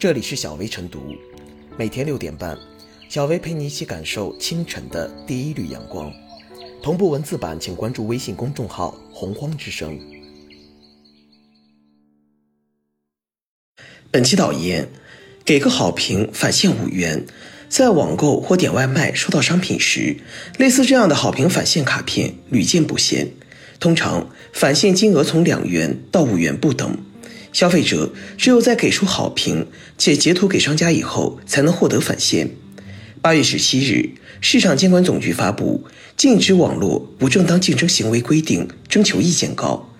[0.00, 1.14] 这里是小薇晨读，
[1.76, 2.56] 每天六点半，
[3.10, 6.10] 小薇陪你一起感受清晨的第一缕阳光。
[6.82, 10.00] 同步文字版，请关注微信公众号“洪荒之声”。
[14.10, 14.88] 本期导言：
[15.44, 17.26] 给个好评返现五元。
[17.68, 20.16] 在网购或点外卖收到商品时，
[20.56, 23.28] 类似这样的好评返现卡片屡见不鲜。
[23.78, 26.96] 通常返现金额从两元到五元不等。
[27.52, 29.66] 消费者只有在给出好评
[29.98, 32.50] 且截图给商家以后，才能获得返现。
[33.20, 35.84] 八月十七日，市场监管总局发布
[36.16, 39.92] 《禁止网络不正当竞争行为规定》征求意见稿，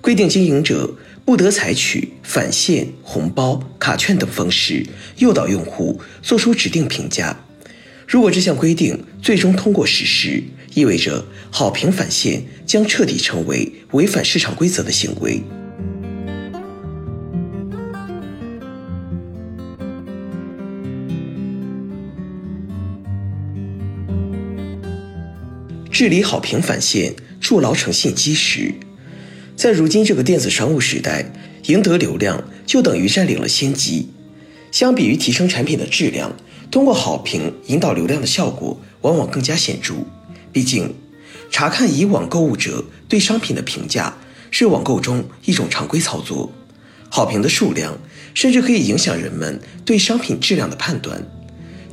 [0.00, 0.94] 规定经营者
[1.24, 4.84] 不得采取返现、红包、卡券等方式
[5.18, 7.40] 诱导用户做出指定评价。
[8.06, 10.42] 如果这项规定最终通过实施，
[10.74, 15.40] 意味着好评返现将彻底成为违反市场规则的行为。
[25.98, 28.74] 治理好评返现，筑牢诚信基石。
[29.56, 31.32] 在如今这个电子商务时代，
[31.68, 34.10] 赢得流量就等于占领了先机。
[34.70, 36.36] 相比于提升产品的质量，
[36.70, 39.94] 通过好评引导流量的效果往往更加显著。
[40.52, 40.94] 毕竟，
[41.50, 44.18] 查看以往购物者对商品的评价
[44.50, 46.52] 是网购中一种常规操作。
[47.08, 47.98] 好评的数量
[48.34, 51.26] 甚至可以影响人们对商品质量的判断。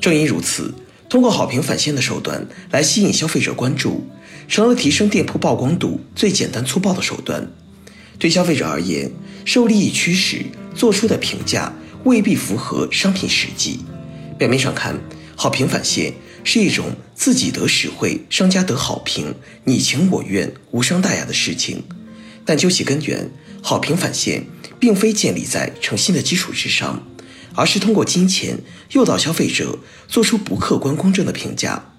[0.01, 0.73] 正因如此。
[1.13, 4.03] 通过好评返现的手段来吸引消费者关注，
[4.47, 7.51] 成了提升店铺曝光度最简单粗暴的手段。
[8.17, 9.11] 对消费者而言，
[9.45, 11.71] 受利益驱使做出的评价
[12.03, 13.81] 未必符合商品实际。
[14.39, 14.99] 表面上看，
[15.35, 21.83] 好评返现是一种自己得实惠、商家得好评、你情我愿、无伤大雅的事情，
[22.43, 23.29] 但究其根源，
[23.61, 24.47] 好评返现
[24.79, 27.07] 并非建立在诚信的基础之上。
[27.55, 28.59] 而是通过金钱
[28.91, 31.93] 诱导消费者做出不客观公正的评价，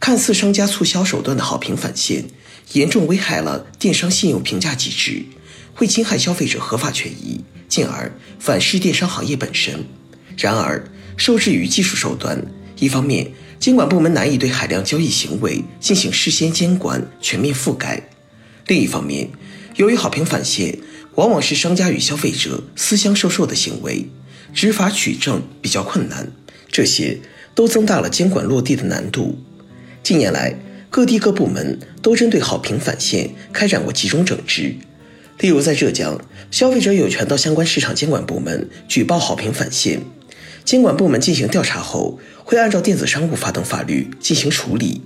[0.00, 2.24] 看似商家促销手段的好评返现，
[2.72, 5.24] 严重危害了电商信用评价机制，
[5.74, 9.84] 会侵害消费者合法权益，进而反噬电商行业本身。
[10.36, 10.84] 然而，
[11.16, 12.44] 受制于技术手段，
[12.78, 18.02] 一方面监管部门难以对海量交易行为进行事先监管、全面覆盖；
[18.66, 19.30] 另一方面，
[19.76, 20.78] 由于好评返现
[21.14, 24.06] 往往是商家与消费者私相授受的行为。
[24.56, 26.32] 执法取证比较困难，
[26.72, 27.18] 这些
[27.54, 29.38] 都增大了监管落地的难度。
[30.02, 30.58] 近年来，
[30.88, 34.76] 各地各部门都针对好评返现开展过集中整治。
[35.40, 36.18] 例如，在浙江，
[36.50, 40.00] 消费者有权到相关市场监管部门举报好评返现，
[40.64, 45.02] 监管部门进行调查后，会按照电子商务法等法律进行处理。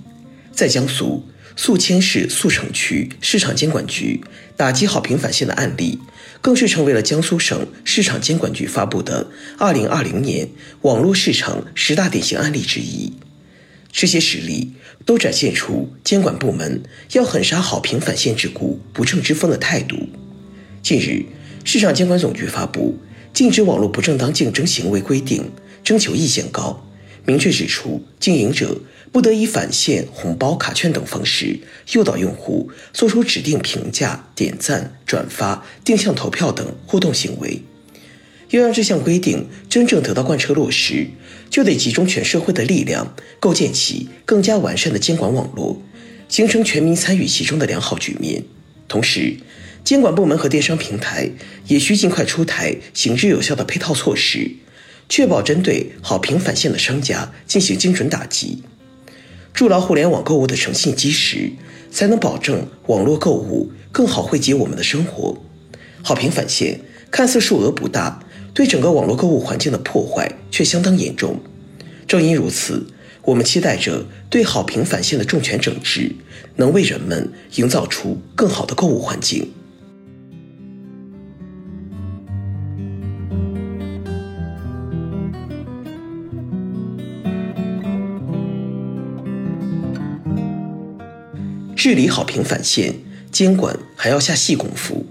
[0.53, 1.25] 在江苏。
[1.55, 4.21] 宿迁市宿城区市场监管局
[4.55, 5.99] 打击好评返现的案例，
[6.41, 9.29] 更是成为了江苏省市场监管局发布的
[9.59, 10.49] 2020年
[10.81, 13.13] 网络市场十大典型案例之一。
[13.91, 14.71] 这些实例
[15.05, 16.81] 都展现出监管部门
[17.11, 19.97] 要狠杀好评返现之故不正之风的态度。
[20.81, 21.25] 近日，
[21.65, 22.97] 市场监管总局发布
[23.37, 25.43] 《禁止网络不正当竞争行为规定》
[25.83, 26.87] 征求意见稿。
[27.25, 31.59] 明确指出，经营者不得以返现、红包、卡券等方式
[31.93, 37.61] 诱导用户做出指定评价、点赞、转发、定向投票等互动行为。
[38.49, 41.07] 要让这项规定真正得到贯彻落实，
[41.49, 45.81] 就得集中全社会的力量，构建起更加完善的监管网络，
[46.27, 48.43] 形成全民参与其中的良好局面。
[48.89, 49.37] 同时，
[49.85, 51.31] 监管部门和电商平台
[51.67, 54.51] 也需尽快出台行之有效的配套措施。
[55.11, 58.63] 确保针对好评返现的商家进行精准打击，
[59.53, 61.51] 筑牢互联网购物的诚信基石，
[61.91, 65.35] 才能保证网络购物更好惠及我们的生活。
[66.01, 66.79] 好评返现
[67.11, 68.23] 看似数额不大，
[68.53, 71.41] 对整个网络购物环境的破坏却相当严重。
[72.07, 72.87] 正因如此，
[73.23, 76.15] 我们期待着对好评返现的重拳整治，
[76.55, 79.51] 能为人们营造出更好的购物环境。
[91.83, 92.93] 治理好评返现，
[93.31, 95.03] 监管还要下细功夫。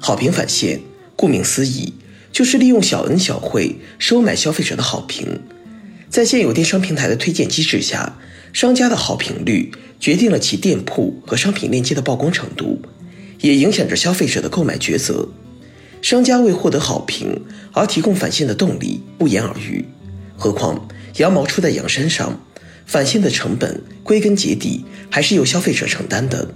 [0.00, 0.80] 好评返现，
[1.14, 1.94] 顾名思义，
[2.32, 5.42] 就是利用小恩小惠收买消费者的好评。
[6.10, 8.18] 在现有电商平台的推荐机制下，
[8.52, 12.82] 商家的好评率决定了其店铺和商品链接的曝光程度，
[13.40, 15.28] 也影响着消费者的购买抉择。
[16.02, 19.84] 商家为获得好评而提供返现的动力不言而喻，
[20.36, 20.88] 何况
[21.18, 22.40] 羊毛出在羊身上。
[22.86, 26.48] 返现的成本归根结底还是由消费者承担的。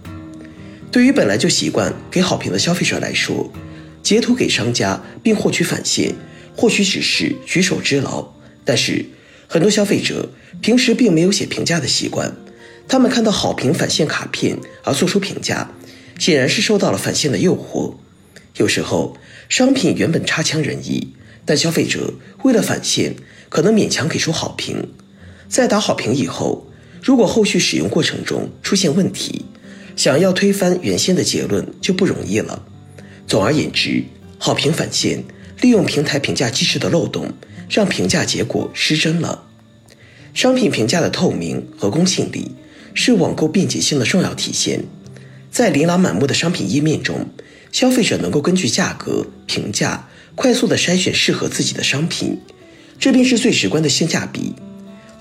[0.91, 3.53] 对于本来就习惯给好评的消费者来说，
[4.03, 6.15] 截图给商家并获取返现，
[6.57, 8.33] 或许只是举手之劳，
[8.65, 9.05] 但是
[9.47, 10.31] 很多消费者
[10.61, 12.35] 平时并没有写评价的习惯，
[12.89, 15.73] 他们看到好评返现卡片而做出评价，
[16.19, 17.95] 显然是受到了返现的诱惑。
[18.57, 19.17] 有时候
[19.49, 23.15] 商品原本差强人意，但消费者为了返现，
[23.49, 24.89] 可能勉强给出好评。
[25.51, 26.65] 在打好评以后，
[27.03, 29.45] 如果后续使用过程中出现问题，
[29.97, 32.63] 想要推翻原先的结论就不容易了。
[33.27, 34.05] 总而言之，
[34.39, 35.25] 好评返现
[35.61, 37.33] 利用平台评价机制的漏洞，
[37.69, 39.43] 让评价结果失真了。
[40.33, 42.53] 商品评价的透明和公信力
[42.95, 44.85] 是网购便捷性的重要体现。
[45.51, 47.27] 在琳琅满目的商品页面中，
[47.73, 52.39] 消费者能够根据价格、评价快速地筛选适合自己的商品，
[53.01, 54.55] 这便是最直观的性价比。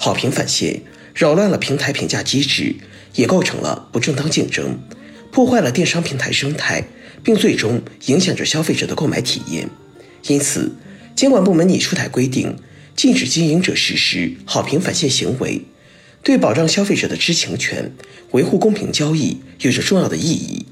[0.01, 0.81] 好评返现
[1.13, 2.73] 扰乱了平台评价机制，
[3.15, 4.79] 也构成了不正当竞争，
[5.29, 6.85] 破坏了电商平台生态，
[7.21, 9.69] 并最终影响着消费者的购买体验。
[10.27, 10.71] 因此，
[11.17, 12.55] 监管部门拟出台规定，
[12.95, 15.65] 禁止经营者实施好评返现行为，
[16.23, 17.91] 对保障消费者的知情权、
[18.31, 20.65] 维护公平交易有着重要的意义。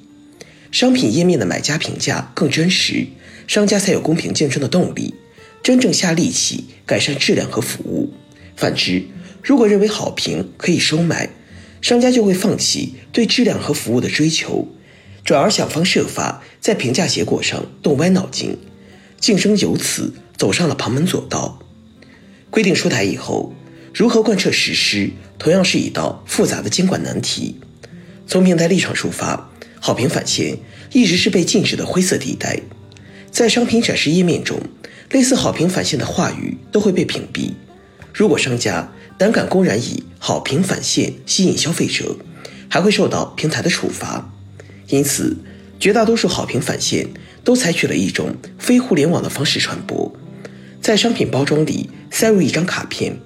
[0.71, 3.07] 商品页面的买家评价更真实，
[3.45, 5.13] 商家才有公平竞争的动力，
[5.61, 8.13] 真正下力气改善质量和服务。
[8.55, 9.03] 反之，
[9.47, 11.29] 如果认为好评可以收买，
[11.81, 14.67] 商家就会放弃对质量和服务的追求，
[15.23, 18.57] 转而想方设法在评价结果上动歪脑筋，
[19.21, 21.59] 竞争由此走上了旁门左道。
[22.49, 23.53] 规定出台以后，
[23.93, 27.55] 如何贯彻实施，同样是一道复杂的监管难题。
[28.27, 29.49] 从平台立场出发，
[29.79, 30.57] 好评返现
[30.91, 32.59] 一直是被禁止的灰色地带，
[33.31, 34.59] 在商品展示页面中，
[35.09, 37.53] 类似好评返现的话语都会被屏蔽。
[38.17, 42.15] 如果商家胆敢公然以好评返现吸引消费者，
[42.67, 44.33] 还会受到平台的处罚。
[44.87, 45.37] 因此，
[45.79, 47.07] 绝大多数好评返现
[47.43, 50.11] 都采取了一种非互联网的方式传播，
[50.81, 53.19] 在商品包装里塞入一张卡片。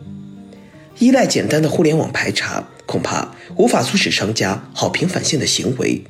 [0.99, 6.03] 依赖简单的互联网排查，恐怕无法阻止商家好评返现的行为。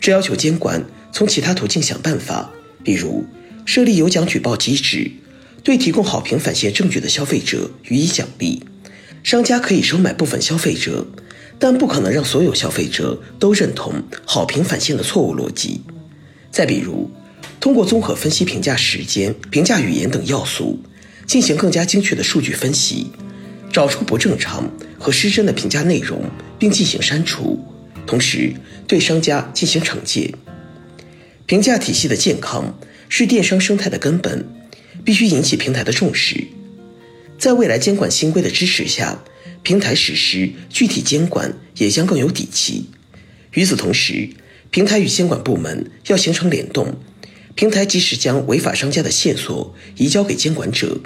[0.00, 2.52] 这要求监管从其他途径想办法，
[2.84, 3.26] 比如
[3.66, 5.10] 设立有奖举报机制。
[5.64, 8.62] 对提供好评返现证据的消费者予以奖励，
[9.22, 11.06] 商家可以收买部分消费者，
[11.58, 13.94] 但不可能让所有消费者都认同
[14.26, 15.80] 好评返现的错误逻辑。
[16.50, 17.10] 再比如，
[17.58, 20.78] 通过综合分析评价时间、评价语言等要素，
[21.26, 23.10] 进行更加精确的数据分析，
[23.72, 26.20] 找出不正常和失真的评价内容，
[26.58, 27.58] 并进行删除，
[28.06, 28.52] 同时
[28.86, 30.34] 对商家进行惩戒。
[31.46, 32.78] 评价体系的健康
[33.08, 34.46] 是电商生态的根本。
[35.04, 36.46] 必须引起平台的重视，
[37.38, 39.22] 在未来监管新规的支持下，
[39.62, 42.86] 平台实施具体监管也将更有底气。
[43.52, 44.30] 与此同时，
[44.70, 46.96] 平台与监管部门要形成联动，
[47.54, 50.98] 平台及时将违法商家的线索移交给监管者，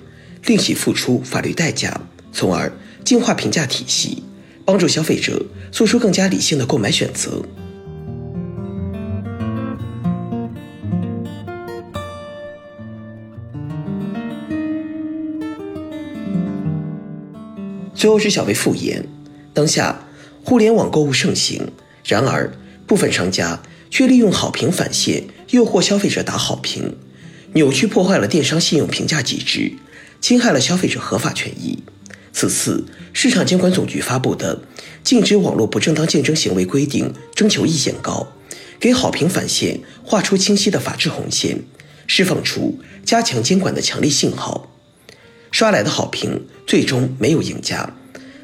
[0.47, 2.01] 令其付出法律代价，
[2.33, 2.73] 从而
[3.05, 4.23] 净化评价体系，
[4.65, 7.43] 帮助消费者做出更加理性的购买选择。
[17.99, 19.05] 最后是小微复言，
[19.53, 20.07] 当下
[20.45, 21.73] 互联网购物盛行，
[22.05, 22.53] 然而
[22.87, 23.61] 部分商家
[23.91, 26.97] 却利用好评返现诱惑消费者打好评，
[27.55, 29.73] 扭曲破坏了电商信用评价机制，
[30.21, 31.83] 侵害了消费者合法权益。
[32.33, 34.57] 此次市场监管总局发布的
[35.03, 38.29] 《禁止网络不正当竞争行为规定》征求意见稿，
[38.79, 41.65] 给好评返现画出清晰的法治红线，
[42.07, 44.71] 释放出加强监管的强力信号。
[45.59, 47.93] 刷来的好评最终没有赢家，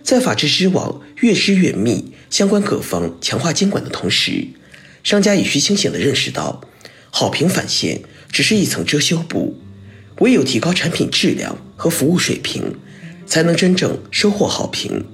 [0.02, 4.48] 在法治之网越织越密，相关各方强化监管的同时，
[5.04, 6.60] 商家也需清醒地认识到，
[7.10, 8.02] 好评返现
[8.32, 9.56] 只是一层遮羞布，
[10.18, 12.74] 唯有提高产品质量和服务水平，
[13.24, 15.04] 才能真正收获好评。